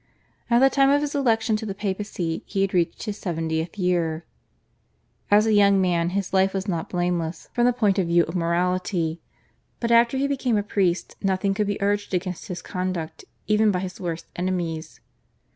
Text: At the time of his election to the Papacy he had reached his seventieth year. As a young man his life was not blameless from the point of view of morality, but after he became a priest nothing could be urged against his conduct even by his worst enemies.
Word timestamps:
At 0.49 0.57
the 0.61 0.69
time 0.71 0.89
of 0.89 1.01
his 1.01 1.13
election 1.13 1.55
to 1.57 1.65
the 1.67 1.75
Papacy 1.75 2.41
he 2.47 2.61
had 2.61 2.73
reached 2.73 3.03
his 3.03 3.19
seventieth 3.19 3.77
year. 3.77 4.25
As 5.29 5.45
a 5.45 5.53
young 5.53 5.79
man 5.79 6.09
his 6.09 6.33
life 6.33 6.55
was 6.55 6.67
not 6.67 6.89
blameless 6.89 7.49
from 7.53 7.65
the 7.67 7.71
point 7.71 7.99
of 7.99 8.07
view 8.07 8.23
of 8.23 8.33
morality, 8.35 9.21
but 9.79 9.91
after 9.91 10.17
he 10.17 10.25
became 10.25 10.57
a 10.57 10.63
priest 10.63 11.15
nothing 11.21 11.53
could 11.53 11.67
be 11.67 11.79
urged 11.83 12.15
against 12.15 12.47
his 12.47 12.63
conduct 12.63 13.25
even 13.45 13.69
by 13.69 13.77
his 13.81 14.01
worst 14.01 14.25
enemies. 14.35 15.01